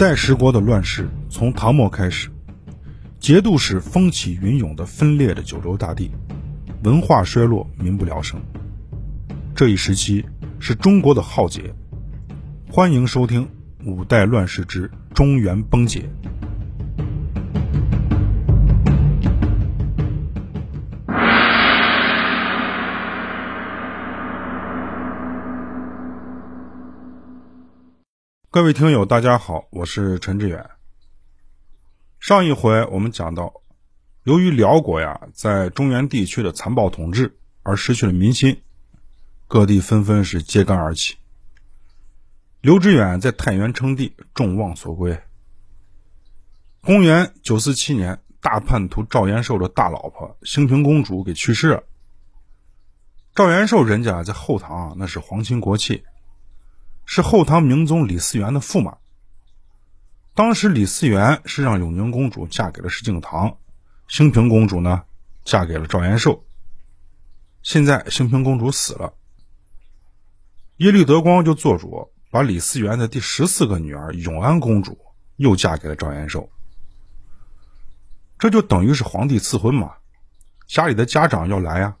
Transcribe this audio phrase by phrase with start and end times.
[0.00, 2.30] 五代十国的乱世从唐末开始，
[3.18, 6.10] 节度使风起云涌的分裂着九州大地，
[6.84, 8.40] 文化衰落，民不聊生。
[9.54, 10.24] 这一时期
[10.58, 11.74] 是中国的浩劫。
[12.70, 13.44] 欢迎收听
[13.84, 16.08] 《五代乱世之中原崩解》。
[28.52, 30.70] 各位听友，大家好，我是陈志远。
[32.18, 33.62] 上一回我们讲到，
[34.24, 38.60] 由于辽国呀在中原地区的残暴统治而失去了民心，
[39.46, 41.14] 各地纷纷是揭竿而起。
[42.60, 45.22] 刘知远在太原称帝，众望所归。
[46.80, 51.84] 公元九四七年，大叛徒赵延寿的大老婆兴平公主给去世了。
[53.32, 56.02] 赵延寿人家在后唐那是皇亲国戚。
[57.12, 58.96] 是后唐明宗李嗣源的驸马。
[60.32, 63.56] 当时李嗣源是让永宁公主嫁给了石敬瑭，
[64.06, 65.02] 兴平公主呢
[65.42, 66.46] 嫁给了赵延寿。
[67.64, 69.12] 现在兴平公主死了，
[70.76, 74.96] 耶律德光就做主把李嗣源的第十四个女儿永安公主
[75.34, 76.48] 又嫁给了赵延寿。
[78.38, 79.94] 这就等于是皇帝赐婚嘛，
[80.68, 81.96] 家里的家长要来呀。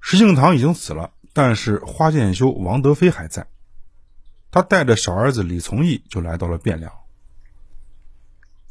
[0.00, 1.12] 石敬瑭已经死了。
[1.36, 3.46] 但是花建修、王德飞还在，
[4.50, 6.90] 他带着小儿子李从义就来到了汴梁。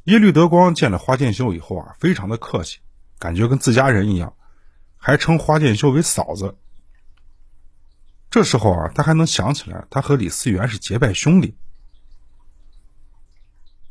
[0.06, 2.80] 耶律德光见了花建修以后啊，非常的客气，
[3.20, 4.34] 感觉跟自家人一样，
[4.98, 6.58] 还称花建修为嫂子。
[8.32, 11.56] 这时候啊，他还能想起来，他和李嗣源是结拜兄弟。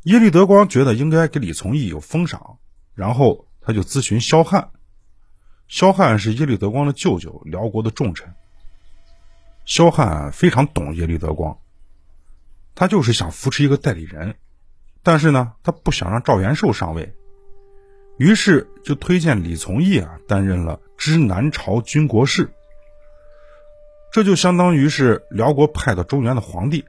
[0.02, 2.58] 耶律德光觉得应该给李从义有封赏，
[2.96, 4.72] 然后他就咨询萧汉。
[5.68, 8.34] 萧汉是耶律德光的舅舅，辽国的重臣。
[9.64, 11.58] 萧汉非常懂耶律德光，
[12.74, 14.36] 他就是想扶持一个代理人，
[15.02, 17.14] 但是呢，他不想让赵元寿上位，
[18.18, 22.50] 于是就推荐李从义啊担任了知南朝军国事，
[24.12, 26.84] 这就相当于是辽国派到中原的皇帝。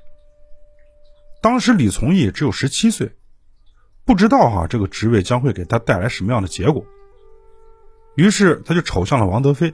[1.42, 3.16] 当时李从义只有十七岁，
[4.03, 6.86] 不知道哈这个职位将会给他带来什么样的结果，
[8.16, 9.74] 于是他就瞅向了王德妃。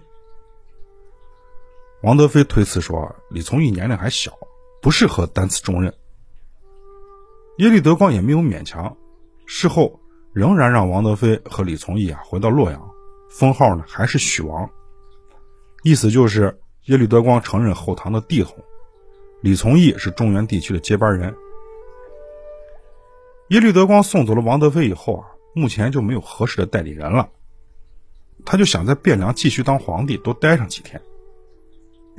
[2.02, 4.34] 王德妃推辞说：“李从义年龄还小，
[4.82, 5.94] 不适合担此重任。”
[7.60, 8.98] 耶律德光也没有勉强，
[9.46, 10.00] 事后
[10.34, 12.90] 仍然让王德妃和李从义啊回到洛阳，
[13.30, 14.68] 封号呢还是许王，
[15.84, 18.56] 意思就是耶律德光承认后唐的帝统，
[19.42, 21.36] 李从义是中原地区的接班人。
[23.50, 27.30] 耶律德光送走了王德妃以后啊，目前就没有合适的代理人了，
[28.44, 31.00] 他就想在汴梁继续当皇帝，多待上几天。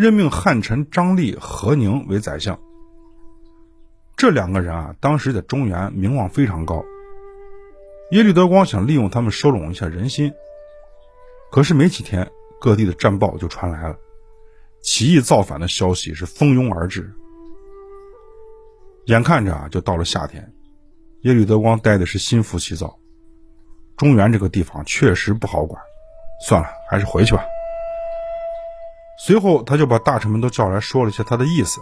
[0.02, 2.58] 任命汉臣张立、何宁为宰相。
[4.16, 6.84] 这两个人啊，当时在中原名望非常高。
[8.10, 10.32] 耶律德光想利用他们收拢一下人心，
[11.52, 12.28] 可是没几天，
[12.60, 13.96] 各地的战报就传来了，
[14.82, 17.08] 起义造反的消息是蜂拥而至。
[19.04, 20.52] 眼看着啊，就到了夏天，
[21.20, 22.98] 耶律德光待的是心浮气躁。
[23.96, 25.80] 中原这个地方确实不好管，
[26.44, 27.44] 算了，还是回去吧。
[29.24, 31.80] 随后，他就把大臣们都叫来说了一下他的意思。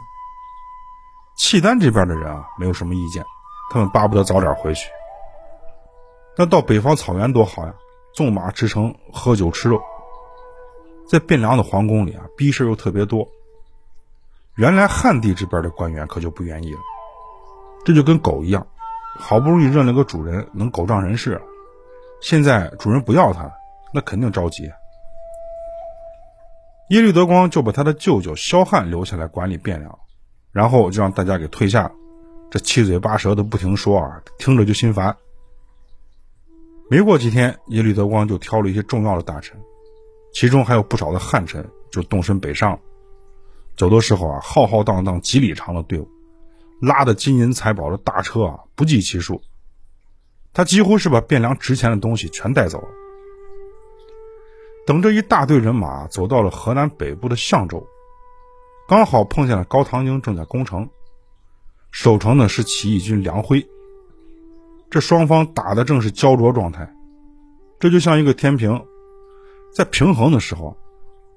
[1.36, 3.24] 契丹这边的人啊，没有什么意见，
[3.72, 4.90] 他们巴不得早点回去。
[6.36, 7.74] 那到北方草原多好呀，
[8.14, 9.80] 纵马驰骋，喝酒吃肉。
[11.08, 13.26] 在汴梁的皇宫里啊，逼事又特别多。
[14.56, 16.80] 原来汉地这边的官员可就不愿意了，
[17.86, 18.66] 这就跟狗一样，
[19.18, 21.42] 好不容易认了个主人，能狗仗人势了，
[22.20, 23.52] 现在主人不要他了，
[23.94, 24.70] 那肯定着急。
[26.90, 29.96] 耶律德光就把他的舅舅萧翰留下来管理汴梁，
[30.50, 31.92] 然后就让大家给退下。
[32.50, 35.16] 这七嘴八舌的不停说啊，听着就心烦。
[36.90, 39.56] 没过几天，耶律德光就挑了一些重要的大臣，
[40.32, 42.76] 其中还有不少的汉臣，就动身北上。
[43.76, 46.08] 走的时候啊，浩浩荡荡几里长的队伍，
[46.80, 49.40] 拉的金银财宝的大车啊，不计其数。
[50.52, 52.88] 他几乎是把汴梁值钱的东西全带走了。
[54.86, 57.86] 等这一大队人马走到了河南北部的象州，
[58.88, 60.88] 刚好碰见了高唐英正在攻城，
[61.92, 63.64] 守城的是起义军梁辉。
[64.90, 66.92] 这双方打的正是焦灼状态，
[67.78, 68.84] 这就像一个天平，
[69.72, 70.76] 在平衡的时候，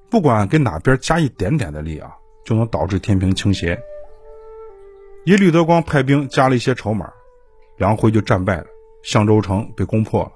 [0.09, 2.11] 不管给哪边加一点点的力啊，
[2.45, 3.79] 就能导致天平倾斜。
[5.25, 7.11] 耶律德光派兵加了一些筹码，
[7.77, 8.65] 梁辉就战败了，
[9.03, 10.31] 象州城被攻破了，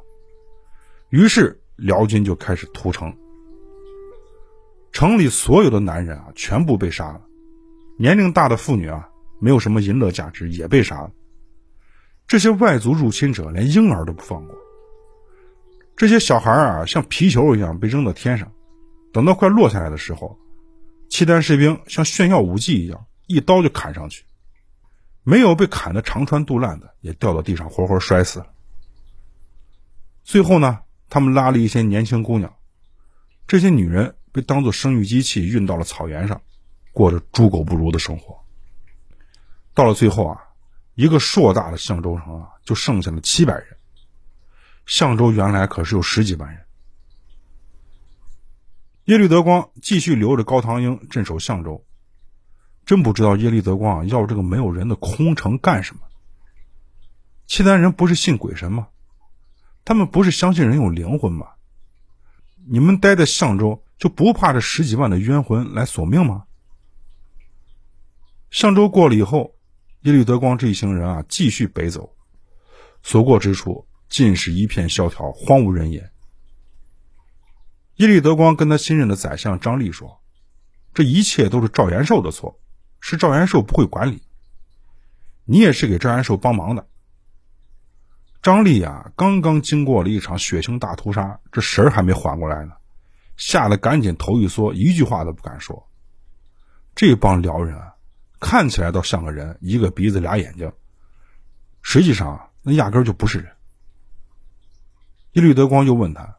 [1.09, 1.59] 于是。
[1.77, 3.15] 辽军就开始屠城，
[4.91, 7.21] 城里所有的男人啊，全部被杀了，
[7.97, 9.07] 年龄大的妇女啊，
[9.39, 11.11] 没有什么淫乐价值也被杀了。
[12.27, 14.55] 这些外族入侵者连婴儿都不放过，
[15.95, 18.51] 这些小孩啊像皮球一样被扔到天上，
[19.13, 20.37] 等到快落下来的时候，
[21.09, 24.25] 契丹士兵像炫耀武技一样，一刀就砍上去。
[25.23, 28.47] 没有被砍得肠穿肚烂的，也掉到地上活活摔死了。
[30.23, 30.79] 最后呢，
[31.09, 32.53] 他们拉了一些年轻姑娘，
[33.47, 36.41] 这些女人被当作生育机器运到了草原上，
[36.91, 38.43] 过着猪狗不如的生活。
[39.73, 40.41] 到了最后啊，
[40.95, 43.77] 一个硕大的象州城啊，就剩下了七百人。
[44.85, 46.63] 象州原来可是有十几万人。
[49.05, 51.85] 耶律德光继续留着高唐英镇守象州。
[52.85, 56.01] 真不知道耶律德光要这个没有人的空城干什么？
[57.45, 58.87] 契丹人不是信鬼神吗？
[59.87, 61.47] 他们不是相信人有灵魂吗？
[62.69, 66.43] 你们待在象州就不怕这十几万的冤魂来索命吗？
[68.51, 69.55] 象州过了以后，
[70.01, 72.13] 耶律德光这一行人啊，继续北走，
[73.01, 76.11] 所过之处尽是一片萧条，荒无人烟。
[77.95, 80.19] 耶律德光跟他新任的宰相张立说
[80.93, 82.59] ：“这一切都是赵延寿的错。”
[82.99, 84.21] 是赵延寿不会管理，
[85.45, 86.85] 你也是给赵延寿帮忙的。
[88.47, 92.71] 张丽啊，刚刚经过了一场血腥大屠杀，这神儿还没缓过来呢，
[93.35, 95.85] 吓得赶紧头一缩，一句话都不敢说。
[96.95, 97.93] 这帮辽人啊，
[98.39, 100.71] 看起来倒像个人，一个鼻子俩眼睛，
[101.81, 103.51] 实际上那压根就不是人。
[105.33, 106.37] 耶律德光又问他，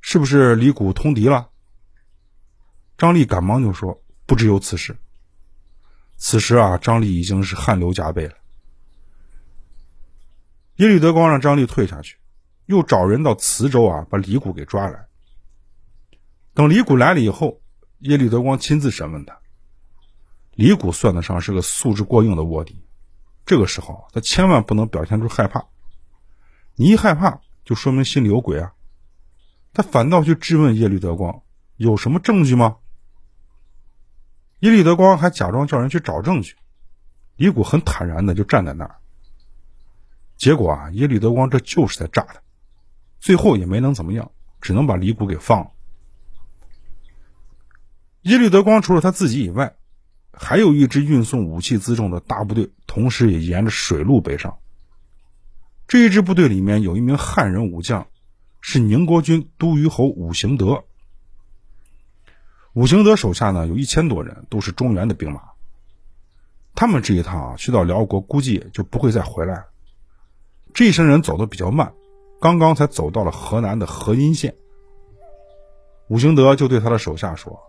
[0.00, 1.48] 是不是李谷通敌了？
[2.98, 4.98] 张丽赶忙就说，不知有此事。
[6.16, 8.34] 此时啊，张丽已经是汗流浃背了。
[10.80, 12.16] 耶律德光让张力退下去，
[12.64, 15.04] 又找人到磁州啊，把李谷给抓来。
[16.54, 17.60] 等李谷来了以后，
[17.98, 19.38] 耶律德光亲自审问他。
[20.52, 22.82] 李谷算得上是个素质过硬的卧底，
[23.44, 25.62] 这个时候他千万不能表现出害怕。
[26.76, 28.72] 你一害怕，就说明心里有鬼啊！
[29.74, 31.42] 他反倒去质问耶律德光
[31.76, 32.78] ：“有什么证据吗？”
[34.60, 36.56] 耶律德光还假装叫人去找证据，
[37.36, 38.96] 李谷很坦然的就站在那儿。
[40.40, 42.40] 结果啊，耶律德光这就是在炸他，
[43.20, 44.30] 最后也没能怎么样，
[44.62, 45.70] 只能把李谷给放了。
[48.22, 49.76] 耶律德光除了他自己以外，
[50.32, 54.56] 还有一支运送武器辎重的大部队，同时也沿着水路北上。
[55.86, 58.06] 这一支部队里面有一名汉人武将，
[58.62, 60.84] 是宁国军都虞侯武行德。
[62.72, 65.42] 武行德手下呢有一千多人，都是中原的兵马。
[66.74, 69.66] 他们这一趟啊去到辽国，估计就不会再回来了。
[70.74, 71.92] 这一生人走的比较慢，
[72.40, 74.54] 刚刚才走到了河南的河阴县。
[76.08, 77.60] 武行德就对他的手下说：“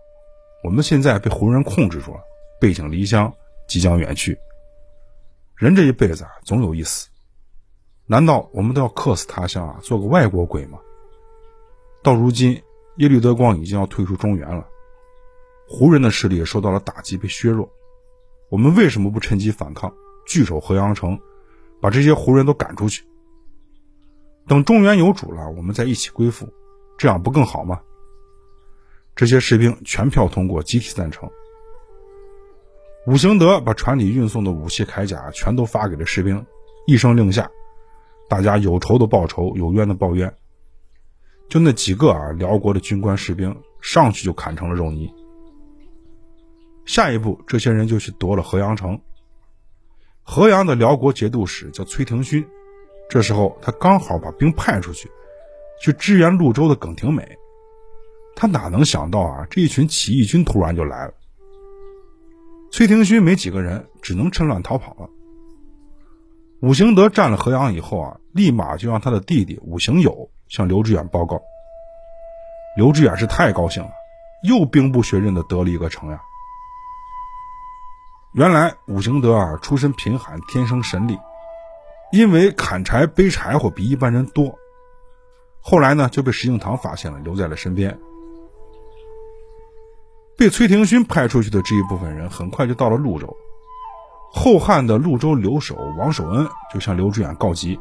[0.64, 2.20] 我们现在被胡人控制住了，
[2.60, 3.32] 背井离乡，
[3.68, 4.38] 即将远去。
[5.56, 7.08] 人这一辈子啊，总有一死。
[8.06, 10.78] 难道我们都要客死他乡啊，做个外国鬼吗？
[12.02, 12.60] 到如今，
[12.96, 14.66] 耶律德光已经要退出中原了。”
[15.68, 17.70] 胡人的势力受到了打击，被削弱。
[18.50, 19.94] 我们为什么不趁机反抗，
[20.26, 21.18] 据守河阳城，
[21.82, 23.04] 把这些胡人都赶出去？
[24.46, 26.48] 等中原有主了，我们再一起归附，
[26.96, 27.80] 这样不更好吗？
[29.16, 31.28] 这些士兵全票通过，集体赞成。
[33.08, 36.46] 武行德把船里运送的武器铠甲全都发给了士兵，
[36.86, 37.50] 一声令下，
[38.28, 40.32] 大家有仇的报仇，有冤的报冤。
[41.48, 45.12] 就那几个啊，辽国的军官士兵上去就砍成了肉泥。
[46.84, 48.98] 下一步，这些人就去夺了河阳城。
[50.24, 52.46] 河阳的辽国节度使叫崔廷勋，
[53.08, 55.10] 这时候他刚好把兵派出去，
[55.80, 57.26] 去支援潞州的耿廷美。
[58.34, 61.12] 他哪能想到啊，这一群起义军突然就来了。
[62.70, 65.10] 崔廷勋没几个人，只能趁乱逃跑了。
[66.60, 71.42] 武行德占了河阳以后啊，立马就让他的弟弟武行友向刘知远报告。
[72.76, 73.90] 刘知远是太高兴了，
[74.44, 76.18] 又兵不血刃的得了一个城呀。
[78.34, 81.18] 原来武行德啊，出身贫寒，天生神力，
[82.12, 84.58] 因为砍柴背柴火比一般人多，
[85.60, 87.98] 后来呢就被石敬瑭发现了，留在了身边。
[90.38, 93.36] 被崔廷勋派出去的这一部分人，很快就到了潞州。
[94.32, 97.78] 后汉的潞州留守王守恩就向刘知远告急，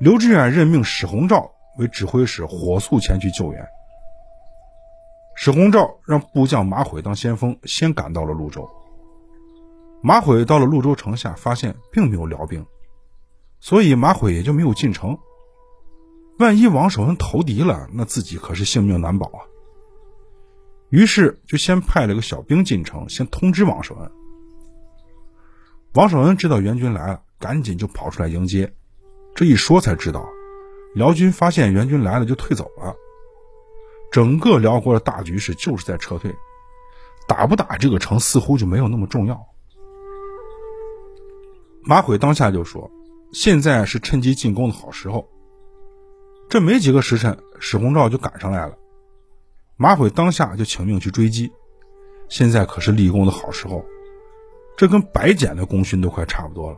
[0.00, 3.68] 刘知远任命史弘照为指挥使，火速前去救援。
[5.34, 8.68] 史弘照让部将马悔当先锋，先赶到了潞州。
[10.00, 12.64] 马毁到了潞州城下，发现并没有辽兵，
[13.60, 15.18] 所以马毁也就没有进城。
[16.38, 19.42] 万一王守恩投敌了，那自己可是性命难保啊。
[20.90, 24.10] 于是就先派了个小兵进城，先通知王守恩。
[25.94, 28.72] 王守恩知道援军来了，赶紧就跑出来迎接。
[29.34, 30.28] 这一说才知道，
[30.94, 32.94] 辽军发现援军来了就退走了。
[34.12, 36.34] 整个辽国的大局势就是在撤退，
[37.26, 39.44] 打不打这个城似乎就没有那么重要。
[41.88, 42.90] 马悔当下就说
[43.32, 45.26] ：“现在是趁机进攻的好时候。”
[46.46, 48.76] 这没几个时辰，史洪照就赶上来了。
[49.78, 51.50] 马悔当下就请命去追击。
[52.28, 53.82] 现在可是立功的好时候，
[54.76, 56.76] 这跟白捡的功勋都快差不多了。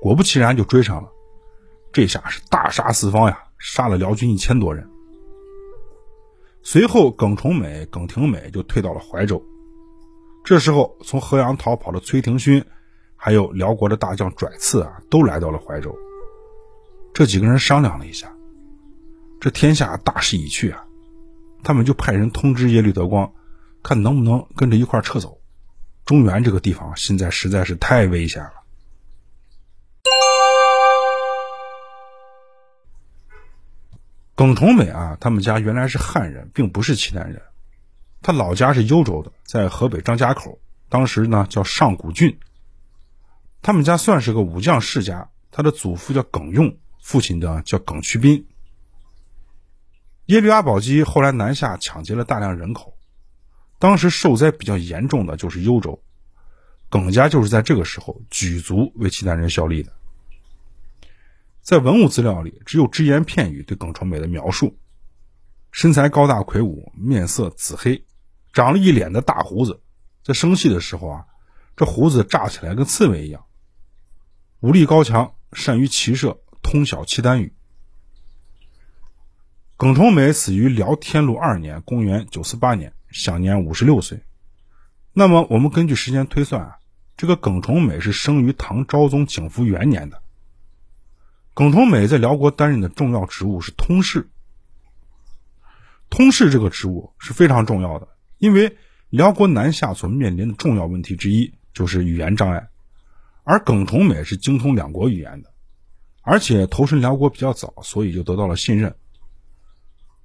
[0.00, 1.10] 果不其然，就追上了。
[1.92, 4.88] 这下是大杀四方呀，杀了辽军一千多人。
[6.62, 9.44] 随后，耿崇美、耿廷美就退到了怀州。
[10.42, 12.64] 这时候，从河阳逃跑的崔廷勋，
[13.24, 15.96] 还有辽国的大将拽刺啊，都来到了怀州。
[17.14, 18.30] 这几个人商量了一下。
[19.40, 20.84] 这天下大势已去啊，
[21.62, 23.32] 他们就派人通知耶律德光，
[23.82, 25.40] 看能不能跟着一块撤走。
[26.04, 28.52] 中原这个地方现在实在是太危险了。
[34.34, 37.40] 耿崇美啊，他们家原来是汉人，并不是契丹人。
[38.20, 40.58] 他老家是幽州的，在河北张家口，
[40.90, 42.38] 当时呢叫上古郡。
[43.64, 48.46] 他们家算是个武将世家，他的祖父叫耿用，父亲呢叫耿去斌。
[50.26, 52.94] 耶律阿保机后来南下抢劫了大量人口，
[53.78, 56.04] 当时受灾比较严重的就是幽州，
[56.90, 59.90] 耿家就是在这个时候举足为契丹人效力的。
[61.62, 64.76] 在文物资料里，只有只言片语对耿崇美的描述：
[65.72, 68.04] 身材高大魁梧，面色紫黑，
[68.52, 69.80] 长了一脸的大胡子，
[70.22, 71.24] 在生气的时候啊，
[71.74, 73.42] 这胡子炸起来跟刺猬一样。
[74.64, 77.52] 武力高强，善于骑射，通晓契丹语。
[79.76, 84.22] 耿崇美死于辽天禄二年（公元948年），享年五十六岁。
[85.12, 86.78] 那么，我们根据时间推算啊，
[87.14, 90.22] 这个耿崇美是生于唐昭宗景福元年的。
[91.52, 94.30] 耿崇美在辽国担任的重要职务是通事。
[96.08, 98.78] 通事这个职务是非常重要的，因为
[99.10, 102.68] 辽国南下所面临的重要问题之一就是语言障碍，
[103.44, 105.52] 而耿崇美是精通两国语言的，
[106.22, 108.96] 而且投身辽国比较早，所以就得到了信任。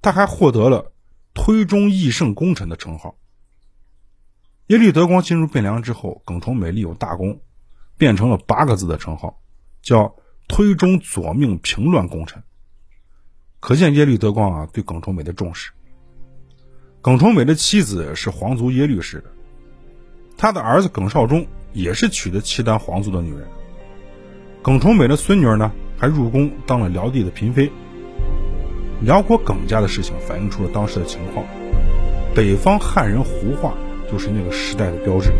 [0.02, 0.92] 他还获得了
[1.34, 3.16] 推中义圣功臣的称号。
[4.68, 7.40] 耶律德光进入汴梁之后，耿崇美立有大功，
[7.98, 9.42] 变成了八个字的称号，
[9.82, 10.16] 叫
[10.48, 12.42] 推中左命平乱功臣。
[13.58, 15.70] 可见耶律德光啊对耿崇美的重视。
[17.02, 19.30] 耿崇美的妻子是皇族耶律氏的，
[20.38, 23.46] 他的儿子耿绍忠也是娶的契丹皇族的女人。
[24.62, 27.70] 耿崇美的孙女儿呢，还入宫当了辽帝的嫔妃。
[29.00, 31.46] 辽国耿家的事情反映出了当时的情况，
[32.34, 33.72] 北方汉人胡化
[34.12, 35.32] 就是那个时代的标志。